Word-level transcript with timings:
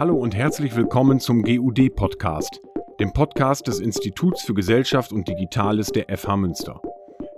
Hallo 0.00 0.16
und 0.16 0.34
herzlich 0.34 0.74
willkommen 0.76 1.20
zum 1.20 1.42
GUD-Podcast, 1.42 2.62
dem 2.98 3.12
Podcast 3.12 3.66
des 3.66 3.80
Instituts 3.80 4.42
für 4.42 4.54
Gesellschaft 4.54 5.12
und 5.12 5.28
Digitales 5.28 5.88
der 5.88 6.06
FH 6.16 6.38
Münster. 6.38 6.80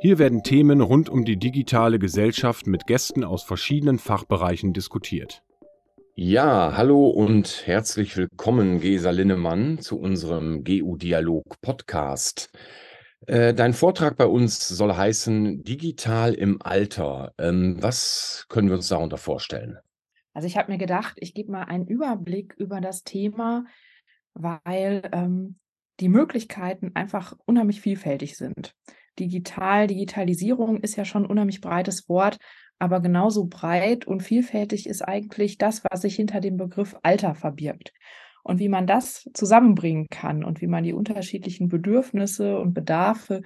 Hier 0.00 0.21
werden 0.21 0.45
Themen 0.45 0.80
rund 0.80 1.09
um 1.09 1.25
die 1.25 1.37
digitale 1.37 1.98
Gesellschaft 1.98 2.69
mit 2.69 2.87
Gästen 2.87 3.25
aus 3.25 3.43
verschiedenen 3.43 3.98
Fachbereichen 3.98 4.73
diskutiert. 4.73 5.43
Ja, 6.14 6.75
hallo 6.77 7.09
und 7.09 7.66
herzlich 7.66 8.16
willkommen, 8.16 8.79
Gesa 8.79 9.10
Linnemann, 9.10 9.80
zu 9.80 9.98
unserem 9.98 10.62
GU-Dialog-Podcast. 10.62 12.48
Äh, 13.27 13.55
dein 13.55 13.73
Vortrag 13.73 14.16
bei 14.16 14.27
uns 14.27 14.69
soll 14.69 14.95
heißen 14.95 15.65
Digital 15.65 16.33
im 16.34 16.62
Alter. 16.62 17.33
Ähm, 17.38 17.79
was 17.80 18.47
können 18.48 18.69
wir 18.69 18.77
uns 18.77 18.87
darunter 18.87 19.19
vorstellen? 19.19 19.79
Also 20.32 20.46
ich 20.46 20.56
habe 20.56 20.72
mir 20.72 20.78
gedacht, 20.78 21.16
ich 21.20 21.34
gebe 21.34 21.52
mal 21.52 21.64
einen 21.64 21.86
Überblick 21.86 22.54
über 22.56 22.80
das 22.80 23.04
Thema, 23.04 23.64
weil 24.34 25.02
ähm, 25.12 25.58
die 26.00 26.08
Möglichkeiten 26.08 26.92
einfach 26.95 27.34
unheimlich 27.45 27.80
vielfältig 27.80 28.36
sind. 28.36 28.74
Digital, 29.18 29.86
Digitalisierung 29.86 30.78
ist 30.78 30.96
ja 30.96 31.05
schon 31.05 31.24
ein 31.24 31.30
unheimlich 31.30 31.60
breites 31.60 32.08
Wort, 32.08 32.38
aber 32.78 33.00
genauso 33.00 33.46
breit 33.46 34.06
und 34.06 34.22
vielfältig 34.22 34.88
ist 34.88 35.02
eigentlich 35.02 35.58
das, 35.58 35.84
was 35.88 36.00
sich 36.00 36.16
hinter 36.16 36.41
dem 36.41 36.56
Begriff 36.56 36.96
Alter 37.02 37.34
verbirgt. 37.34 37.92
Und 38.42 38.58
wie 38.58 38.69
man 38.69 38.88
das 38.88 39.30
zusammenbringen 39.34 40.08
kann 40.08 40.42
und 40.42 40.60
wie 40.60 40.66
man 40.66 40.83
die 40.83 40.92
unterschiedlichen 40.92 41.69
Bedürfnisse 41.69 42.58
und 42.58 42.74
Bedarfe, 42.74 43.42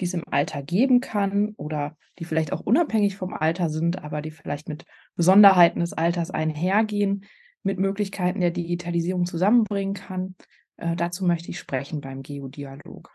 die 0.00 0.04
es 0.04 0.14
im 0.14 0.24
Alter 0.30 0.62
geben 0.62 1.00
kann 1.00 1.54
oder 1.56 1.96
die 2.18 2.24
vielleicht 2.24 2.52
auch 2.52 2.60
unabhängig 2.60 3.16
vom 3.16 3.34
Alter 3.34 3.68
sind, 3.70 4.02
aber 4.02 4.22
die 4.22 4.30
vielleicht 4.30 4.68
mit 4.68 4.84
Besonderheiten 5.16 5.80
des 5.80 5.92
Alters 5.92 6.30
einhergehen, 6.30 7.24
mit 7.62 7.78
Möglichkeiten 7.78 8.40
der 8.40 8.50
Digitalisierung 8.50 9.26
zusammenbringen 9.26 9.94
kann. 9.94 10.34
Äh, 10.76 10.96
dazu 10.96 11.24
möchte 11.24 11.50
ich 11.50 11.58
sprechen 11.58 12.00
beim 12.00 12.22
Geodialog. 12.22 13.10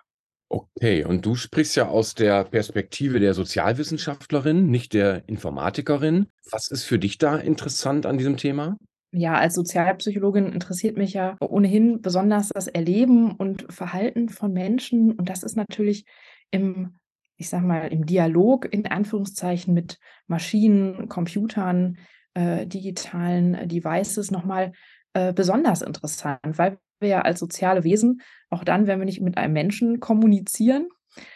Okay, 0.49 1.03
und 1.03 1.25
du 1.25 1.33
sprichst 1.33 1.75
ja 1.75 1.87
aus 1.87 2.13
der 2.13 2.43
Perspektive 2.43 3.19
der 3.19 3.33
Sozialwissenschaftlerin, 3.33 4.67
nicht 4.67 4.93
der 4.93 5.27
Informatikerin. 5.27 6.27
Was 6.51 6.69
ist 6.69 6.83
für 6.83 6.99
dich 6.99 7.17
da 7.17 7.37
interessant 7.37 8.05
an 8.05 8.19
diesem 8.19 8.37
Thema? 8.37 8.77
Ja, 9.15 9.33
als 9.35 9.55
Sozialpsychologin 9.55 10.51
interessiert 10.53 10.97
mich 10.97 11.13
ja 11.13 11.37
ohnehin 11.39 12.01
besonders 12.01 12.49
das 12.49 12.67
Erleben 12.67 13.31
und 13.31 13.71
Verhalten 13.71 14.29
von 14.29 14.53
Menschen. 14.53 15.11
Und 15.13 15.29
das 15.29 15.43
ist 15.43 15.55
natürlich 15.55 16.05
im, 16.53 16.99
ich 17.37 17.49
sag 17.49 17.63
mal, 17.63 17.87
im 17.87 18.05
Dialog 18.05 18.71
in 18.71 18.85
Anführungszeichen 18.85 19.73
mit 19.73 19.99
Maschinen, 20.27 21.09
Computern, 21.09 21.97
äh, 22.35 22.67
digitalen 22.67 23.67
Devices 23.67 24.31
nochmal 24.31 24.71
äh, 25.13 25.33
besonders 25.33 25.81
interessant, 25.81 26.57
weil 26.57 26.77
wir 26.99 27.09
ja 27.09 27.21
als 27.21 27.39
soziale 27.39 27.83
Wesen, 27.83 28.21
auch 28.49 28.63
dann, 28.63 28.87
wenn 28.87 28.99
wir 28.99 29.05
nicht 29.05 29.21
mit 29.21 29.37
einem 29.37 29.53
Menschen 29.53 29.99
kommunizieren, 29.99 30.87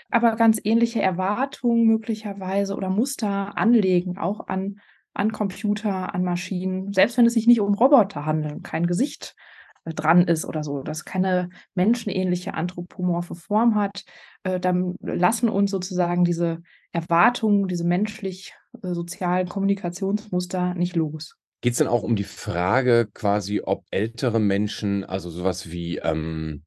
aber 0.09 0.35
ganz 0.35 0.59
ähnliche 0.63 1.01
Erwartungen 1.01 1.85
möglicherweise 1.85 2.75
oder 2.75 2.89
Muster 2.89 3.57
anlegen, 3.57 4.17
auch 4.17 4.47
an, 4.47 4.79
an 5.13 5.31
Computer, 5.31 6.13
an 6.13 6.23
Maschinen, 6.23 6.93
selbst 6.93 7.17
wenn 7.17 7.25
es 7.25 7.33
sich 7.33 7.47
nicht 7.47 7.59
um 7.59 7.73
Roboter 7.73 8.25
handelt, 8.25 8.63
kein 8.63 8.87
Gesicht 8.87 9.35
äh, 9.35 9.56
dran 9.93 10.27
ist 10.27 10.45
oder 10.45 10.63
so, 10.63 10.81
das 10.81 11.05
keine 11.05 11.49
menschenähnliche 11.75 12.53
anthropomorphe 12.53 13.35
Form 13.35 13.75
hat, 13.75 14.03
äh, 14.43 14.59
dann 14.59 14.95
lassen 15.01 15.49
uns 15.49 15.71
sozusagen 15.71 16.23
diese 16.23 16.61
Erwartungen, 16.91 17.67
diese 17.67 17.83
menschlich-sozialen 17.83 19.47
äh, 19.47 19.49
Kommunikationsmuster 19.49 20.73
nicht 20.75 20.95
los. 20.95 21.35
Geht 21.61 21.73
es 21.73 21.79
denn 21.79 21.87
auch 21.87 22.03
um 22.03 22.15
die 22.15 22.23
Frage 22.23 23.07
quasi, 23.13 23.61
ob 23.63 23.83
ältere 23.89 24.39
Menschen, 24.39 25.03
also 25.03 25.29
sowas 25.29 25.71
wie, 25.71 25.97
ähm, 25.97 26.63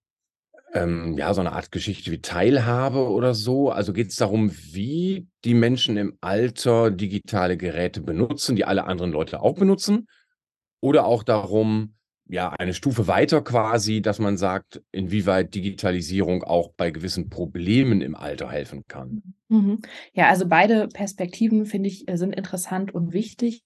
ähm, 0.72 1.16
ja, 1.16 1.32
so 1.34 1.41
eine 1.41 1.53
Art 1.53 1.72
Geschichte 1.72 2.10
wie 2.10 2.20
Teilhabe 2.20 3.09
oder 3.09 3.34
so? 3.34 3.70
Also 3.70 3.92
geht 3.92 4.09
es 4.09 4.16
darum, 4.16 4.50
wie 4.53 5.28
die 5.44 5.54
Menschen 5.54 5.97
im 5.97 6.16
Alter 6.20 6.91
digitale 6.91 7.56
Geräte 7.56 8.00
benutzen, 8.00 8.56
die 8.56 8.64
alle 8.64 8.84
anderen 8.84 9.12
Leute 9.12 9.41
auch 9.42 9.54
benutzen? 9.54 10.09
Oder 10.80 11.04
auch 11.04 11.22
darum, 11.22 11.94
ja, 12.30 12.50
eine 12.50 12.74
Stufe 12.74 13.08
weiter 13.08 13.42
quasi, 13.42 14.02
dass 14.02 14.20
man 14.20 14.36
sagt, 14.36 14.80
inwieweit 14.92 15.52
Digitalisierung 15.54 16.44
auch 16.44 16.72
bei 16.76 16.92
gewissen 16.92 17.28
Problemen 17.28 18.00
im 18.00 18.14
Alter 18.14 18.48
helfen 18.48 18.84
kann. 18.86 19.34
Mhm. 19.48 19.80
Ja, 20.12 20.28
also 20.28 20.46
beide 20.46 20.86
Perspektiven 20.86 21.66
finde 21.66 21.88
ich 21.88 22.08
äh, 22.08 22.16
sind 22.16 22.32
interessant 22.32 22.94
und 22.94 23.12
wichtig. 23.12 23.64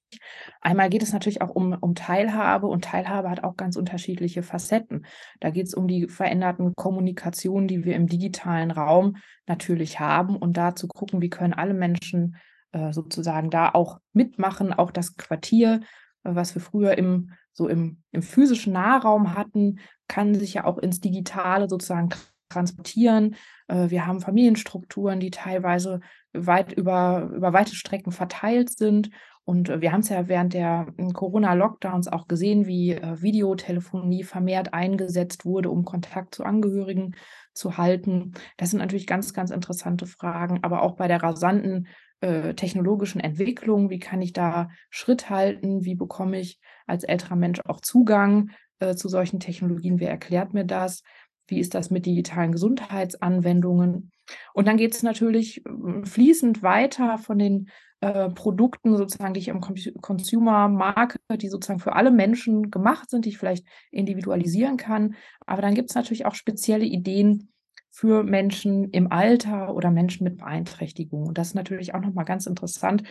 Einmal 0.62 0.88
geht 0.88 1.02
es 1.02 1.12
natürlich 1.12 1.42
auch 1.42 1.50
um, 1.50 1.76
um 1.78 1.94
Teilhabe 1.94 2.66
und 2.66 2.84
Teilhabe 2.84 3.28
hat 3.28 3.44
auch 3.44 3.56
ganz 3.56 3.76
unterschiedliche 3.76 4.42
Facetten. 4.42 5.04
Da 5.40 5.50
geht 5.50 5.66
es 5.66 5.74
um 5.74 5.86
die 5.86 6.08
veränderten 6.08 6.72
Kommunikationen, 6.74 7.68
die 7.68 7.84
wir 7.84 7.94
im 7.94 8.06
digitalen 8.06 8.70
Raum 8.70 9.16
natürlich 9.46 10.00
haben 10.00 10.36
und 10.36 10.56
da 10.56 10.74
zu 10.74 10.88
gucken, 10.88 11.20
wie 11.20 11.28
können 11.28 11.52
alle 11.52 11.74
Menschen 11.74 12.36
äh, 12.72 12.94
sozusagen 12.94 13.50
da 13.50 13.68
auch 13.68 13.98
mitmachen, 14.14 14.72
auch 14.72 14.90
das 14.90 15.16
Quartier, 15.16 15.80
äh, 16.24 16.34
was 16.34 16.54
wir 16.54 16.62
früher 16.62 16.96
im 16.96 17.30
so 17.54 17.68
im, 17.68 18.02
im 18.12 18.22
physischen 18.22 18.74
Nahraum 18.74 19.34
hatten, 19.34 19.78
kann 20.08 20.34
sich 20.34 20.54
ja 20.54 20.64
auch 20.64 20.78
ins 20.78 21.00
Digitale 21.00 21.68
sozusagen 21.68 22.10
transportieren. 22.50 23.36
Äh, 23.68 23.90
wir 23.90 24.06
haben 24.06 24.20
Familienstrukturen, 24.20 25.20
die 25.20 25.30
teilweise 25.30 26.00
weit 26.32 26.72
über, 26.72 27.30
über 27.34 27.52
weite 27.52 27.74
Strecken 27.74 28.12
verteilt 28.12 28.76
sind. 28.76 29.10
Und 29.44 29.68
äh, 29.68 29.80
wir 29.80 29.92
haben 29.92 30.00
es 30.00 30.08
ja 30.08 30.28
während 30.28 30.54
der 30.54 30.86
hm, 30.96 31.12
Corona-Lockdowns 31.12 32.08
auch 32.08 32.28
gesehen, 32.28 32.66
wie 32.66 32.92
äh, 32.92 33.22
Videotelefonie 33.22 34.24
vermehrt 34.24 34.74
eingesetzt 34.74 35.44
wurde, 35.44 35.70
um 35.70 35.84
Kontakt 35.84 36.34
zu 36.34 36.44
Angehörigen 36.44 37.14
zu 37.52 37.76
halten. 37.76 38.32
Das 38.56 38.70
sind 38.70 38.80
natürlich 38.80 39.06
ganz, 39.06 39.32
ganz 39.32 39.50
interessante 39.50 40.06
Fragen. 40.06 40.60
Aber 40.62 40.82
auch 40.82 40.96
bei 40.96 41.08
der 41.08 41.22
rasanten 41.22 41.88
äh, 42.24 42.54
technologischen 42.54 43.20
Entwicklung, 43.20 43.90
wie 43.90 43.98
kann 43.98 44.22
ich 44.22 44.32
da 44.32 44.70
Schritt 44.88 45.28
halten, 45.28 45.84
wie 45.84 45.94
bekomme 45.94 46.40
ich 46.40 46.58
als 46.86 47.04
älterer 47.04 47.36
Mensch 47.36 47.60
auch 47.66 47.82
Zugang 47.82 48.50
äh, 48.78 48.94
zu 48.94 49.08
solchen 49.10 49.40
Technologien, 49.40 50.00
wer 50.00 50.08
erklärt 50.08 50.54
mir 50.54 50.64
das, 50.64 51.02
wie 51.48 51.60
ist 51.60 51.74
das 51.74 51.90
mit 51.90 52.06
digitalen 52.06 52.52
Gesundheitsanwendungen. 52.52 54.10
Und 54.54 54.66
dann 54.66 54.78
geht 54.78 54.94
es 54.94 55.02
natürlich 55.02 55.62
hm, 55.66 56.06
fließend 56.06 56.62
weiter 56.62 57.18
von 57.18 57.38
den 57.38 57.68
äh, 58.00 58.30
Produkten 58.30 58.96
sozusagen, 58.96 59.34
die 59.34 59.40
ich 59.40 59.48
im 59.48 59.60
Consumer-Markt, 59.60 61.20
die 61.42 61.48
sozusagen 61.48 61.80
für 61.80 61.94
alle 61.94 62.10
Menschen 62.10 62.70
gemacht 62.70 63.10
sind, 63.10 63.26
die 63.26 63.30
ich 63.30 63.38
vielleicht 63.38 63.66
individualisieren 63.90 64.78
kann. 64.78 65.14
Aber 65.44 65.60
dann 65.60 65.74
gibt 65.74 65.90
es 65.90 65.94
natürlich 65.94 66.24
auch 66.24 66.34
spezielle 66.34 66.86
Ideen, 66.86 67.53
für 67.94 68.24
Menschen 68.24 68.90
im 68.90 69.12
Alter 69.12 69.72
oder 69.72 69.92
Menschen 69.92 70.24
mit 70.24 70.38
Beeinträchtigungen. 70.38 71.28
Und 71.28 71.38
das 71.38 71.48
ist 71.48 71.54
natürlich 71.54 71.94
auch 71.94 72.00
nochmal 72.00 72.24
ganz 72.24 72.46
interessant, 72.46 73.04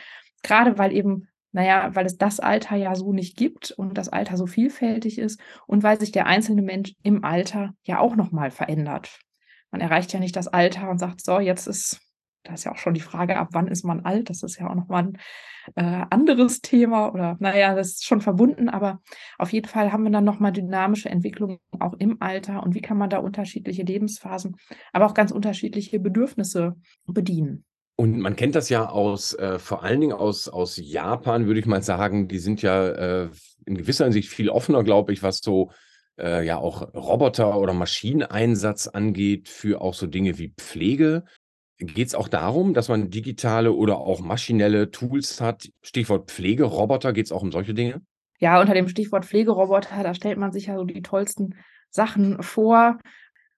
gerade 0.43 0.77
weil 0.77 0.91
eben, 0.91 1.29
naja, 1.53 1.95
weil 1.95 2.05
es 2.05 2.17
das 2.17 2.41
Alter 2.41 2.75
ja 2.75 2.93
so 2.93 3.13
nicht 3.13 3.37
gibt 3.37 3.71
und 3.71 3.97
das 3.97 4.09
Alter 4.09 4.35
so 4.35 4.45
vielfältig 4.45 5.19
ist 5.19 5.39
und 5.67 5.83
weil 5.83 5.97
sich 5.97 6.11
der 6.11 6.25
einzelne 6.25 6.61
Mensch 6.61 6.95
im 7.01 7.23
Alter 7.23 7.73
ja 7.83 7.99
auch 7.99 8.17
nochmal 8.17 8.51
verändert. 8.51 9.19
Man 9.71 9.79
erreicht 9.79 10.11
ja 10.11 10.19
nicht 10.19 10.35
das 10.35 10.49
Alter 10.49 10.89
und 10.89 10.97
sagt, 10.97 11.23
so, 11.23 11.39
jetzt 11.39 11.65
ist 11.65 12.01
da 12.43 12.53
ist 12.53 12.65
ja 12.65 12.71
auch 12.71 12.77
schon 12.77 12.93
die 12.93 13.01
Frage, 13.01 13.37
ab 13.37 13.49
wann 13.51 13.67
ist 13.67 13.83
man 13.83 14.01
alt? 14.01 14.29
Das 14.29 14.43
ist 14.43 14.59
ja 14.59 14.69
auch 14.69 14.75
nochmal 14.75 15.03
ein 15.03 15.17
äh, 15.75 16.05
anderes 16.09 16.61
Thema 16.61 17.13
oder 17.13 17.37
naja, 17.39 17.73
das 17.73 17.89
ist 17.89 18.05
schon 18.05 18.21
verbunden, 18.21 18.69
aber 18.69 19.01
auf 19.37 19.53
jeden 19.53 19.67
Fall 19.67 19.91
haben 19.91 20.03
wir 20.03 20.11
dann 20.11 20.25
nochmal 20.25 20.51
dynamische 20.51 21.09
Entwicklungen 21.09 21.59
auch 21.79 21.93
im 21.93 22.21
Alter 22.21 22.63
und 22.63 22.75
wie 22.75 22.81
kann 22.81 22.97
man 22.97 23.09
da 23.09 23.19
unterschiedliche 23.19 23.83
Lebensphasen, 23.83 24.57
aber 24.91 25.05
auch 25.05 25.13
ganz 25.13 25.31
unterschiedliche 25.31 25.99
Bedürfnisse 25.99 26.75
bedienen. 27.05 27.65
Und 27.95 28.19
man 28.19 28.35
kennt 28.35 28.55
das 28.55 28.69
ja 28.69 28.89
aus, 28.89 29.33
äh, 29.35 29.59
vor 29.59 29.83
allen 29.83 30.01
Dingen 30.01 30.13
aus, 30.13 30.49
aus 30.49 30.77
Japan, 30.81 31.45
würde 31.45 31.59
ich 31.59 31.65
mal 31.67 31.83
sagen, 31.83 32.27
die 32.27 32.39
sind 32.39 32.61
ja 32.61 32.89
äh, 32.89 33.29
in 33.65 33.77
gewisser 33.77 34.05
Hinsicht 34.05 34.29
viel 34.29 34.49
offener, 34.49 34.83
glaube 34.83 35.13
ich, 35.13 35.21
was 35.21 35.39
so 35.39 35.71
äh, 36.17 36.45
ja 36.45 36.57
auch 36.57 36.93
Roboter- 36.93 37.57
oder 37.57 37.73
Maschineneinsatz 37.73 38.87
angeht 38.87 39.47
für 39.47 39.81
auch 39.81 39.93
so 39.93 40.07
Dinge 40.07 40.37
wie 40.39 40.53
Pflege. 40.57 41.23
Geht 41.87 42.07
es 42.07 42.15
auch 42.15 42.27
darum, 42.27 42.73
dass 42.73 42.89
man 42.89 43.09
digitale 43.09 43.73
oder 43.73 43.97
auch 43.97 44.21
maschinelle 44.21 44.91
Tools 44.91 45.41
hat? 45.41 45.69
Stichwort 45.81 46.31
Pflegeroboter, 46.31 47.13
geht 47.13 47.25
es 47.25 47.31
auch 47.31 47.41
um 47.41 47.51
solche 47.51 47.73
Dinge? 47.73 48.01
Ja, 48.39 48.59
unter 48.59 48.73
dem 48.73 48.87
Stichwort 48.87 49.25
Pflegeroboter, 49.25 50.03
da 50.03 50.13
stellt 50.13 50.37
man 50.37 50.51
sich 50.51 50.67
ja 50.67 50.77
so 50.77 50.83
die 50.83 51.01
tollsten 51.01 51.55
Sachen 51.89 52.41
vor. 52.43 52.99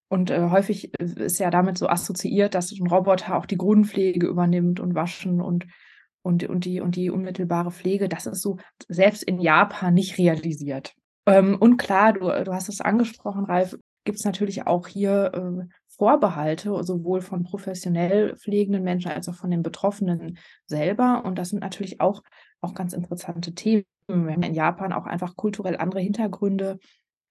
Und 0.08 0.30
äh, 0.30 0.50
häufig 0.50 0.92
äh, 1.00 1.26
ist 1.26 1.40
ja 1.40 1.50
damit 1.50 1.78
so 1.78 1.88
assoziiert, 1.88 2.54
dass 2.54 2.72
ein 2.72 2.88
Roboter 2.88 3.36
auch 3.36 3.46
die 3.46 3.58
Grundpflege 3.58 4.28
übernimmt 4.28 4.80
und 4.80 4.94
Waschen 4.94 5.42
und, 5.42 5.66
und, 6.22 6.44
und, 6.44 6.66
die, 6.66 6.82
und 6.82 6.96
die 6.96 7.10
unmittelbare 7.10 7.72
Pflege. 7.72 8.08
Das 8.08 8.26
ist 8.26 8.42
so 8.42 8.58
selbst 8.88 9.24
in 9.24 9.40
Japan 9.40 9.94
nicht 9.94 10.18
realisiert. 10.18 10.94
Ähm, 11.26 11.58
und 11.60 11.78
klar, 11.78 12.14
du, 12.14 12.20
du 12.20 12.54
hast 12.54 12.70
es 12.70 12.82
angesprochen, 12.82 13.46
Ralf, 13.46 13.76
gibt 14.04 14.20
es 14.20 14.26
natürlich 14.26 14.68
auch 14.68 14.88
hier 14.88 15.32
äh, 15.34 15.66
Vorbehalte, 15.98 16.84
sowohl 16.84 17.22
von 17.22 17.44
professionell 17.44 18.36
pflegenden 18.38 18.84
Menschen 18.84 19.12
als 19.12 19.30
auch 19.30 19.36
von 19.36 19.52
den 19.52 19.64
Betroffenen 19.64 20.38
selber. 20.66 21.24
Und 21.26 21.38
das 21.38 21.50
sind 21.50 21.60
natürlich 21.60 22.02
auch, 22.02 22.22
auch 22.62 22.74
ganz 22.74 22.94
interessante 22.94 23.54
Themen. 23.54 23.86
Wir 24.08 24.34
haben 24.34 24.44
in 24.44 24.54
Japan 24.54 24.94
auch 24.94 25.06
einfach 25.06 25.36
kulturell 25.36 25.78
andere 25.78 26.02
Hintergründe, 26.02 26.80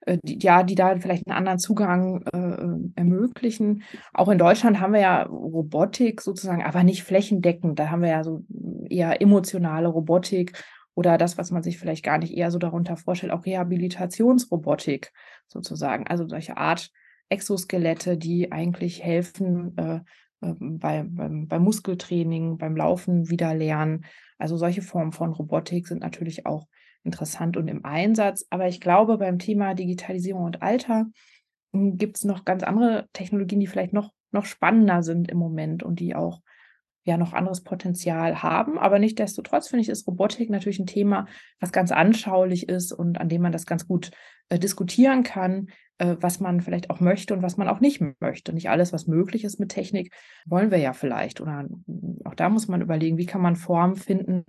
äh, 0.06 0.18
die, 0.22 0.38
ja, 0.38 0.62
die 0.62 0.74
da 0.74 0.96
vielleicht 0.98 1.26
einen 1.26 1.36
anderen 1.36 1.58
Zugang 1.58 2.22
äh, 2.32 2.98
ermöglichen. 2.98 3.82
Auch 4.12 4.28
in 4.28 4.38
Deutschland 4.38 4.80
haben 4.80 4.92
wir 4.92 5.00
ja 5.00 5.22
Robotik 5.24 6.20
sozusagen, 6.20 6.62
aber 6.62 6.84
nicht 6.84 7.04
flächendeckend. 7.04 7.78
Da 7.78 7.90
haben 7.90 8.02
wir 8.02 8.10
ja 8.10 8.24
so 8.24 8.44
eher 8.88 9.20
emotionale 9.20 9.88
Robotik 9.88 10.52
oder 10.94 11.18
das, 11.18 11.38
was 11.38 11.50
man 11.50 11.62
sich 11.62 11.78
vielleicht 11.78 12.04
gar 12.04 12.18
nicht 12.18 12.36
eher 12.36 12.50
so 12.50 12.58
darunter 12.58 12.96
vorstellt, 12.96 13.32
auch 13.32 13.44
Rehabilitationsrobotik 13.44 15.12
sozusagen. 15.48 16.06
Also 16.06 16.26
solche 16.26 16.56
Art 16.56 16.90
Exoskelette, 17.28 18.16
die 18.16 18.52
eigentlich 18.52 19.02
helfen 19.02 19.76
äh, 19.76 20.00
äh, 20.44 20.54
bei, 20.58 21.04
beim, 21.08 21.48
beim 21.48 21.62
Muskeltraining, 21.62 22.58
beim 22.58 22.76
Laufen 22.76 23.30
wieder 23.30 23.54
lernen. 23.54 24.04
Also 24.38 24.56
solche 24.56 24.82
Formen 24.82 25.12
von 25.12 25.32
Robotik 25.32 25.88
sind 25.88 26.00
natürlich 26.00 26.46
auch 26.46 26.66
interessant 27.02 27.56
und 27.56 27.68
im 27.68 27.84
Einsatz. 27.84 28.46
Aber 28.50 28.66
ich 28.68 28.80
glaube, 28.80 29.18
beim 29.18 29.38
Thema 29.38 29.74
Digitalisierung 29.74 30.44
und 30.44 30.62
Alter 30.62 31.06
hm, 31.72 31.96
gibt 31.96 32.16
es 32.16 32.24
noch 32.24 32.44
ganz 32.44 32.62
andere 32.62 33.08
Technologien, 33.12 33.60
die 33.60 33.66
vielleicht 33.66 33.92
noch, 33.92 34.12
noch 34.32 34.44
spannender 34.44 35.02
sind 35.02 35.30
im 35.30 35.38
Moment 35.38 35.82
und 35.82 36.00
die 36.00 36.14
auch 36.14 36.40
ja 37.06 37.18
noch 37.18 37.34
anderes 37.34 37.62
Potenzial 37.62 38.42
haben. 38.42 38.78
Aber 38.78 38.98
nichtdestotrotz 38.98 39.68
finde 39.68 39.82
ich, 39.82 39.90
ist 39.90 40.06
Robotik 40.06 40.48
natürlich 40.48 40.78
ein 40.78 40.86
Thema, 40.86 41.26
was 41.60 41.70
ganz 41.70 41.92
anschaulich 41.92 42.68
ist 42.68 42.92
und 42.92 43.20
an 43.20 43.28
dem 43.28 43.42
man 43.42 43.52
das 43.52 43.66
ganz 43.66 43.86
gut 43.86 44.10
äh, 44.48 44.58
diskutieren 44.58 45.22
kann, 45.22 45.68
äh, 45.98 46.16
was 46.20 46.40
man 46.40 46.60
vielleicht 46.60 46.90
auch 46.90 47.00
möchte 47.00 47.34
und 47.34 47.42
was 47.42 47.56
man 47.56 47.68
auch 47.68 47.80
nicht 47.80 48.02
möchte. 48.20 48.52
Nicht 48.52 48.68
alles, 48.68 48.92
was 48.92 49.06
möglich 49.06 49.44
ist 49.44 49.60
mit 49.60 49.70
Technik, 49.70 50.12
wollen 50.44 50.70
wir 50.70 50.78
ja 50.78 50.92
vielleicht. 50.92 51.40
Oder 51.40 51.66
auch 52.24 52.34
da 52.34 52.48
muss 52.48 52.68
man 52.68 52.82
überlegen, 52.82 53.16
wie 53.16 53.26
kann 53.26 53.40
man 53.40 53.56
Formen 53.56 53.96
finden, 53.96 54.44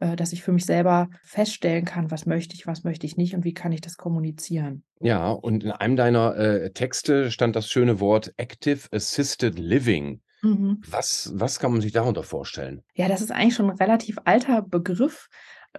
äh, 0.00 0.16
dass 0.16 0.32
ich 0.32 0.42
für 0.42 0.52
mich 0.52 0.66
selber 0.66 1.08
feststellen 1.22 1.84
kann, 1.84 2.10
was 2.10 2.26
möchte 2.26 2.54
ich, 2.54 2.66
was 2.66 2.84
möchte 2.84 3.06
ich 3.06 3.16
nicht 3.16 3.34
und 3.34 3.44
wie 3.44 3.54
kann 3.54 3.72
ich 3.72 3.80
das 3.80 3.96
kommunizieren. 3.96 4.82
Ja, 5.00 5.30
und 5.30 5.64
in 5.64 5.72
einem 5.72 5.96
deiner 5.96 6.72
Texte 6.72 7.30
stand 7.30 7.54
das 7.54 7.68
schöne 7.68 8.00
Wort 8.00 8.32
Active 8.38 8.88
Assisted 8.90 9.58
Living. 9.58 10.22
Mhm. 10.42 10.80
Was, 10.88 11.32
was 11.34 11.58
kann 11.58 11.72
man 11.72 11.80
sich 11.80 11.92
darunter 11.92 12.22
vorstellen? 12.22 12.82
Ja, 12.94 13.08
das 13.08 13.20
ist 13.20 13.32
eigentlich 13.32 13.54
schon 13.54 13.70
ein 13.70 13.76
relativ 13.76 14.18
alter 14.24 14.62
Begriff. 14.62 15.28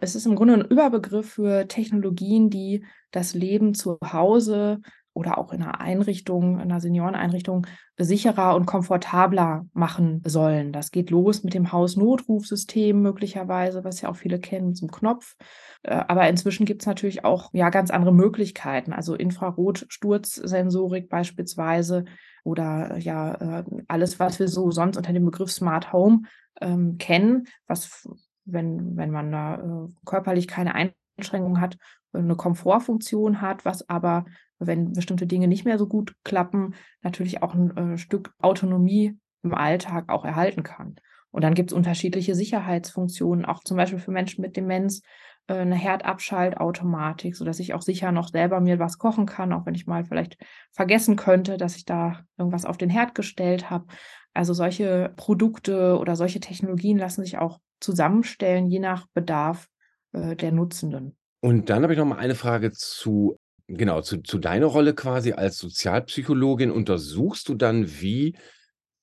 Es 0.01 0.15
ist 0.15 0.25
im 0.25 0.35
Grunde 0.35 0.55
ein 0.55 0.65
Überbegriff 0.65 1.33
für 1.33 1.67
Technologien, 1.67 2.49
die 2.49 2.85
das 3.11 3.33
Leben 3.33 3.73
zu 3.73 3.97
Hause 4.03 4.81
oder 5.17 5.39
auch 5.39 5.51
in 5.51 5.63
einer 5.63 5.81
Einrichtung, 5.81 6.55
in 6.55 6.69
einer 6.71 6.79
Senioreneinrichtung 6.79 7.65
sicherer 7.97 8.55
und 8.55 8.67
komfortabler 8.67 9.65
machen 9.73 10.21
sollen. 10.23 10.71
Das 10.71 10.91
geht 10.91 11.09
los 11.09 11.43
mit 11.43 11.55
dem 11.55 11.71
Hausnotrufsystem 11.71 13.01
möglicherweise, 13.01 13.83
was 13.83 14.01
ja 14.01 14.09
auch 14.09 14.15
viele 14.15 14.39
kennen, 14.39 14.75
zum 14.75 14.91
Knopf. 14.91 15.35
Äh, 15.81 16.03
aber 16.07 16.29
inzwischen 16.29 16.67
gibt 16.67 16.83
es 16.83 16.85
natürlich 16.85 17.25
auch 17.25 17.49
ja 17.53 17.71
ganz 17.71 17.89
andere 17.89 18.13
Möglichkeiten, 18.13 18.93
also 18.93 19.15
Infrarotsturzsensorik 19.15 21.09
beispielsweise 21.09 22.05
oder 22.43 22.97
ja 22.97 23.61
äh, 23.61 23.63
alles, 23.87 24.19
was 24.19 24.39
wir 24.39 24.47
so 24.47 24.69
sonst 24.69 24.97
unter 24.97 25.13
dem 25.13 25.25
Begriff 25.25 25.51
Smart 25.51 25.91
Home 25.93 26.21
ähm, 26.61 26.99
kennen, 26.99 27.47
was 27.65 28.07
wenn, 28.47 28.97
wenn 28.97 29.11
man 29.11 29.31
da 29.31 29.55
äh, 29.55 29.87
körperlich 30.05 30.47
keine 30.47 30.73
Einschränkungen 30.75 31.61
hat, 31.61 31.77
eine 32.13 32.35
Komfortfunktion 32.35 33.41
hat, 33.41 33.65
was 33.65 33.87
aber, 33.89 34.25
wenn 34.59 34.93
bestimmte 34.93 35.27
Dinge 35.27 35.47
nicht 35.47 35.65
mehr 35.65 35.77
so 35.77 35.87
gut 35.87 36.15
klappen, 36.23 36.73
natürlich 37.01 37.43
auch 37.43 37.53
ein 37.53 37.75
äh, 37.77 37.97
Stück 37.97 38.33
Autonomie 38.39 39.17
im 39.43 39.53
Alltag 39.53 40.09
auch 40.09 40.25
erhalten 40.25 40.63
kann. 40.63 40.95
Und 41.31 41.43
dann 41.43 41.53
gibt 41.53 41.71
es 41.71 41.77
unterschiedliche 41.77 42.33
Sicherheitsfunktionen, 42.33 43.45
auch 43.45 43.63
zum 43.63 43.77
Beispiel 43.77 43.99
für 43.99 44.11
Menschen 44.11 44.41
mit 44.41 44.57
Demenz, 44.57 45.01
äh, 45.47 45.55
eine 45.55 45.75
Herdabschaltautomatik, 45.75 47.35
sodass 47.35 47.59
ich 47.59 47.73
auch 47.73 47.81
sicher 47.81 48.11
noch 48.11 48.29
selber 48.29 48.59
mir 48.59 48.79
was 48.79 48.97
kochen 48.97 49.25
kann, 49.25 49.53
auch 49.53 49.65
wenn 49.65 49.75
ich 49.75 49.87
mal 49.87 50.05
vielleicht 50.05 50.37
vergessen 50.71 51.15
könnte, 51.15 51.57
dass 51.57 51.75
ich 51.75 51.85
da 51.85 52.21
irgendwas 52.37 52.65
auf 52.65 52.77
den 52.77 52.89
Herd 52.89 53.15
gestellt 53.15 53.69
habe. 53.69 53.85
Also 54.33 54.53
solche 54.53 55.13
Produkte 55.15 55.97
oder 55.97 56.15
solche 56.15 56.39
Technologien 56.39 56.97
lassen 56.97 57.23
sich 57.23 57.37
auch 57.37 57.59
zusammenstellen, 57.79 58.67
je 58.67 58.79
nach 58.79 59.07
Bedarf 59.13 59.67
äh, 60.13 60.35
der 60.35 60.51
Nutzenden. 60.51 61.17
Und 61.41 61.69
dann 61.69 61.83
habe 61.83 61.93
ich 61.93 61.99
noch 61.99 62.05
mal 62.05 62.17
eine 62.17 62.35
Frage 62.35 62.71
zu 62.71 63.37
genau, 63.67 64.01
zu 64.01 64.21
zu 64.21 64.39
deiner 64.39 64.67
Rolle 64.67 64.95
quasi 64.95 65.33
als 65.33 65.57
Sozialpsychologin. 65.57 66.71
Untersuchst 66.71 67.47
du 67.49 67.55
dann, 67.55 67.99
wie 68.01 68.35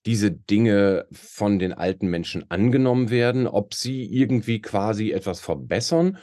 diese 0.06 0.30
Dinge 0.30 1.06
von 1.12 1.58
den 1.58 1.72
alten 1.72 2.08
Menschen 2.08 2.50
angenommen 2.50 3.10
werden, 3.10 3.46
ob 3.46 3.74
sie 3.74 4.04
irgendwie 4.04 4.60
quasi 4.60 5.12
etwas 5.12 5.40
verbessern? 5.40 6.18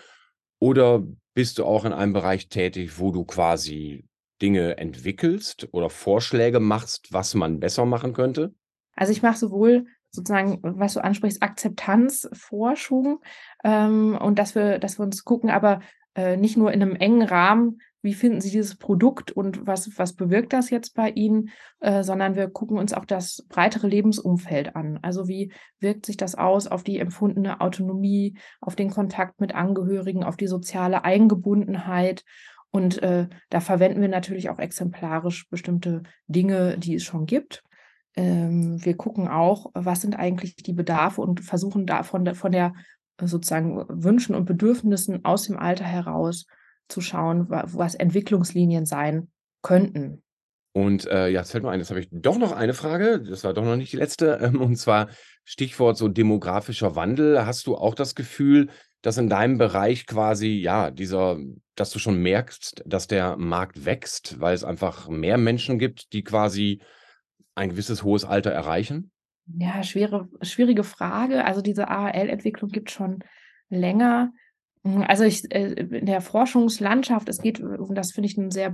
Oder 0.60 1.04
bist 1.34 1.58
du 1.58 1.66
auch 1.66 1.86
in 1.86 1.94
einem 1.94 2.14
Bereich 2.14 2.50
tätig, 2.50 3.00
wo 3.00 3.12
du 3.12 3.26
quasi 3.26 4.06
Dinge 4.42 4.78
entwickelst 4.78 5.68
oder 5.72 5.90
Vorschläge 5.90 6.60
machst, 6.60 7.08
was 7.12 7.34
man 7.34 7.60
besser 7.60 7.86
machen 7.86 8.14
könnte? 8.14 8.54
Also 8.96 9.12
ich 9.12 9.22
mache 9.22 9.38
sowohl 9.38 9.86
sozusagen, 10.12 10.60
was 10.62 10.94
du 10.94 11.04
ansprichst, 11.04 11.42
Akzeptanzforschung 11.42 13.22
ähm, 13.64 14.18
und 14.22 14.38
dass 14.38 14.56
wir, 14.56 14.80
dass 14.80 15.00
wir 15.00 15.04
uns 15.04 15.24
gucken, 15.24 15.50
aber 15.50 15.80
äh, 16.16 16.38
nicht 16.38 16.58
nur 16.58 16.72
in 16.72 16.82
einem 16.82 16.96
engen 16.96 17.22
Rahmen, 17.22 17.80
wie 18.02 18.14
finden 18.14 18.42
Sie 18.42 18.50
dieses 18.50 18.76
Produkt 18.76 19.32
und 19.32 19.66
was, 19.68 19.98
was 19.98 20.14
bewirkt 20.14 20.54
das 20.54 20.70
jetzt 20.70 20.96
bei 20.96 21.10
Ihnen, 21.10 21.50
äh, 21.80 22.04
sondern 22.04 22.36
wir 22.36 22.50
gucken 22.50 22.78
uns 22.78 22.94
auch 22.94 23.06
das 23.06 23.46
breitere 23.48 23.88
Lebensumfeld 23.88 24.76
an. 24.76 25.00
Also 25.02 25.28
wie 25.28 25.54
wirkt 25.80 26.06
sich 26.06 26.18
das 26.18 26.36
aus 26.36 26.68
auf 26.68 26.84
die 26.84 27.00
empfundene 27.00 27.62
Autonomie, 27.62 28.38
auf 28.60 28.76
den 28.76 28.90
Kontakt 28.90 29.40
mit 29.40 29.54
Angehörigen, 29.54 30.24
auf 30.24 30.36
die 30.36 30.48
soziale 30.48 31.04
Eingebundenheit. 31.04 32.24
Und 32.72 33.04
äh, 33.04 33.28
da 33.50 33.60
verwenden 33.60 34.02
wir 34.02 34.10
natürlich 34.10 34.50
auch 34.50 34.60
exemplarisch 34.60 35.48
bestimmte 35.50 36.04
Dinge, 36.28 36.78
die 36.78 36.96
es 36.96 37.04
schon 37.04 37.26
gibt. 37.26 37.64
Ähm, 38.16 38.84
wir 38.84 38.96
gucken 38.98 39.28
auch, 39.28 39.72
was 39.74 40.02
sind 40.02 40.16
eigentlich 40.16 40.56
die 40.56 40.74
Bedarfe 40.74 41.22
und 41.22 41.42
versuchen 41.42 41.86
da 41.86 42.04
von 42.04 42.26
der 42.26 42.74
sozusagen 43.22 43.86
Wünschen 43.88 44.36
und 44.36 44.46
Bedürfnissen 44.46 45.24
aus 45.26 45.44
dem 45.44 45.58
Alter 45.58 45.86
heraus 45.86 46.46
zu 46.88 47.02
schauen, 47.02 47.48
was 47.50 47.96
Entwicklungslinien 47.96 48.86
sein 48.86 49.30
könnten. 49.62 50.24
Und 50.74 51.06
äh, 51.08 51.28
ja, 51.30 51.42
jetzt 51.42 51.52
fällt 51.52 51.64
mir 51.64 51.70
ein, 51.70 51.80
jetzt 51.80 51.90
habe 51.90 52.00
ich 52.00 52.08
doch 52.12 52.38
noch 52.38 52.54
eine 52.54 52.74
Frage, 52.74 53.22
das 53.22 53.44
war 53.44 53.54
doch 53.54 53.66
noch 53.66 53.76
nicht 53.76 53.92
die 53.92 53.98
letzte, 53.98 54.40
ähm, 54.42 54.62
und 54.62 54.78
zwar 54.78 55.10
Stichwort 55.44 55.98
so 55.98 56.08
demografischer 56.08 56.96
Wandel. 56.96 57.46
Hast 57.46 57.68
du 57.68 57.76
auch 57.76 57.94
das 57.94 58.16
Gefühl, 58.16 58.70
dass 59.02 59.18
in 59.18 59.30
deinem 59.30 59.58
Bereich 59.58 60.06
quasi, 60.06 60.48
ja, 60.48 60.92
dieser, 60.92 61.38
dass 61.76 61.90
du 61.90 62.00
schon 62.00 62.22
merkst, 62.22 62.84
dass 62.86 63.08
der 63.08 63.36
Markt 63.36 63.84
wächst, 63.86 64.40
weil 64.40 64.54
es 64.54 64.64
einfach 64.64 65.10
mehr 65.10 65.38
Menschen 65.38 65.80
gibt, 65.80 66.14
die 66.14 66.24
quasi 66.24 66.82
ein 67.56 67.70
gewisses 67.70 68.04
hohes 68.04 68.26
Alter 68.26 68.52
erreichen? 68.52 69.12
Ja, 69.46 69.84
schwere, 69.84 70.30
schwierige 70.42 70.84
Frage. 70.84 71.46
Also 71.46 71.62
diese 71.62 71.90
AHL-Entwicklung 71.90 72.70
gibt 72.70 72.92
schon 72.92 73.24
länger. 73.70 74.32
Hm, 74.84 75.04
also 75.08 75.24
ich, 75.24 75.52
äh, 75.54 75.74
in 75.74 76.06
der 76.06 76.22
Forschungslandschaft, 76.22 77.30
es 77.30 77.42
geht, 77.42 77.60
und 77.60 77.96
das 77.96 78.12
finde 78.12 78.30
ich 78.30 78.38
eine 78.38 78.52
sehr, 78.52 78.74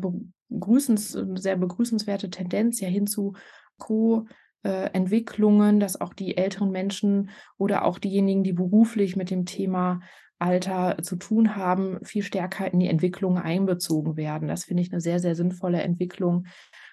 begrüßens, 0.50 1.18
sehr 1.36 1.58
begrüßenswerte 1.58 2.30
Tendenz 2.30 2.80
ja 2.80 2.88
hin 2.88 3.08
zu 3.08 3.34
Co-Entwicklungen, 3.78 5.80
dass 5.80 6.00
auch 6.00 6.14
die 6.14 6.38
älteren 6.38 6.72
Menschen 6.72 7.30
oder 7.58 7.86
auch 7.86 8.00
diejenigen, 8.00 8.44
die 8.44 8.54
beruflich 8.54 9.16
mit 9.16 9.30
dem 9.30 9.46
Thema 9.46 10.02
Alter 10.40 10.98
zu 11.02 11.16
tun 11.16 11.56
haben, 11.56 11.98
viel 12.04 12.22
stärker 12.22 12.72
in 12.72 12.80
die 12.80 12.90
Entwicklung 12.90 13.40
einbezogen 13.40 14.18
werden. 14.18 14.48
Das 14.48 14.66
finde 14.66 14.84
ich 14.84 14.92
eine 14.92 15.02
sehr, 15.02 15.20
sehr 15.20 15.36
sinnvolle 15.36 15.82
Entwicklung. 15.82 16.46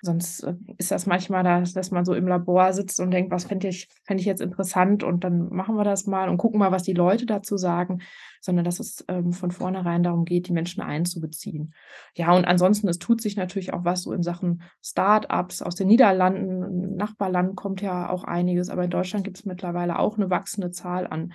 Sonst 0.04 0.42
äh, 0.42 0.54
ist 0.78 0.90
das 0.90 1.06
manchmal, 1.06 1.42
das, 1.42 1.72
dass 1.72 1.90
man 1.90 2.04
so 2.04 2.14
im 2.14 2.28
Labor 2.28 2.72
sitzt 2.72 3.00
und 3.00 3.10
denkt, 3.10 3.32
was 3.32 3.44
fände 3.44 3.68
ich, 3.68 3.88
fänd 4.04 4.20
ich 4.20 4.26
jetzt 4.26 4.42
interessant 4.42 5.02
und 5.02 5.24
dann 5.24 5.48
machen 5.48 5.76
wir 5.76 5.84
das 5.84 6.06
mal 6.06 6.28
und 6.28 6.36
gucken 6.36 6.58
mal, 6.58 6.72
was 6.72 6.82
die 6.82 6.92
Leute 6.92 7.26
dazu 7.26 7.56
sagen, 7.56 8.02
sondern 8.40 8.64
dass 8.64 8.78
es 8.78 9.04
ähm, 9.08 9.32
von 9.32 9.50
vornherein 9.50 10.02
darum 10.02 10.24
geht, 10.24 10.48
die 10.48 10.52
Menschen 10.52 10.82
einzubeziehen. 10.82 11.74
Ja, 12.14 12.32
und 12.36 12.44
ansonsten, 12.44 12.88
es 12.88 12.98
tut 12.98 13.22
sich 13.22 13.36
natürlich 13.36 13.72
auch 13.72 13.84
was 13.84 14.02
so 14.02 14.12
in 14.12 14.22
Sachen 14.22 14.62
Start-ups 14.82 15.62
aus 15.62 15.74
den 15.74 15.88
Niederlanden. 15.88 16.94
Nachbarland 16.96 17.56
kommt 17.56 17.80
ja 17.80 18.10
auch 18.10 18.24
einiges, 18.24 18.68
aber 18.68 18.84
in 18.84 18.90
Deutschland 18.90 19.24
gibt 19.24 19.38
es 19.38 19.46
mittlerweile 19.46 19.98
auch 19.98 20.16
eine 20.16 20.30
wachsende 20.30 20.70
Zahl 20.70 21.06
an, 21.06 21.32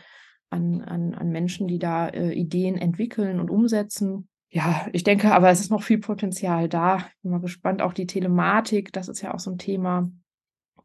an, 0.52 0.82
an, 0.82 1.16
an 1.16 1.30
Menschen, 1.30 1.68
die 1.68 1.80
da 1.80 2.08
äh, 2.08 2.32
Ideen 2.32 2.78
entwickeln 2.78 3.40
und 3.40 3.50
umsetzen 3.50 4.29
ja, 4.52 4.88
ich 4.94 5.04
denke 5.04 5.32
aber, 5.32 5.50
es 5.50 5.60
ist 5.60 5.70
noch 5.70 5.84
viel 5.84 6.00
Potenzial 6.00 6.68
da. 6.68 6.98
Ich 6.98 7.22
bin 7.22 7.32
mal 7.32 7.40
gespannt. 7.40 7.82
Auch 7.82 7.94
die 7.94 8.08
Telematik, 8.08 8.92
das 8.92 9.08
ist 9.08 9.22
ja 9.22 9.34
auch 9.34 9.40
so 9.40 9.52
ein 9.52 9.60
Thema, 9.60 10.10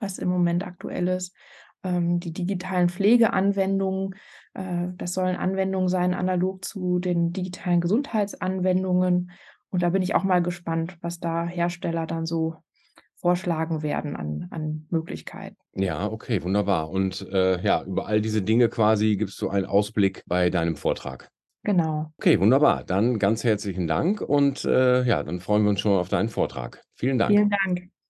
was 0.01 0.19
im 0.19 0.29
Moment 0.29 0.67
aktuell 0.67 1.09
ist. 1.09 1.35
Ähm, 1.83 2.21
die 2.21 2.33
digitalen 2.33 2.91
Pflegeanwendungen, 2.91 4.17
äh, 4.53 4.89
das 4.97 5.15
sollen 5.15 5.37
Anwendungen 5.37 5.89
sein, 5.89 6.13
analog 6.13 6.65
zu 6.65 6.99
den 6.99 7.33
digitalen 7.33 7.81
Gesundheitsanwendungen. 7.81 9.31
Und 9.71 9.83
da 9.83 9.91
bin 9.91 10.03
ich 10.03 10.15
auch 10.15 10.25
mal 10.25 10.43
gespannt, 10.43 10.99
was 11.01 11.19
da 11.19 11.47
Hersteller 11.47 12.07
dann 12.07 12.27
so 12.27 12.57
vorschlagen 13.17 13.83
werden 13.83 14.15
an, 14.15 14.49
an 14.51 14.87
Möglichkeiten. 14.91 15.57
Ja, 15.73 16.11
okay, 16.11 16.43
wunderbar. 16.43 16.91
Und 16.91 17.27
äh, 17.33 17.63
ja, 17.63 17.83
über 17.83 18.07
all 18.07 18.21
diese 18.21 18.43
Dinge 18.43 18.69
quasi 18.69 19.17
gibst 19.17 19.41
du 19.41 19.49
einen 19.49 19.65
Ausblick 19.65 20.23
bei 20.27 20.51
deinem 20.51 20.77
Vortrag. 20.77 21.31
Genau. 21.65 22.13
Okay, 22.19 22.39
wunderbar. 22.39 22.85
Dann 22.85 23.19
ganz 23.19 23.43
herzlichen 23.43 23.87
Dank 23.87 24.21
und 24.21 24.65
äh, 24.65 25.03
ja, 25.03 25.23
dann 25.23 25.41
freuen 25.41 25.65
wir 25.65 25.71
uns 25.71 25.81
schon 25.81 25.99
auf 25.99 26.09
deinen 26.09 26.29
Vortrag. 26.29 26.83
Vielen 26.95 27.19
Dank. 27.19 27.33
Vielen 27.33 27.51
Dank. 27.51 27.94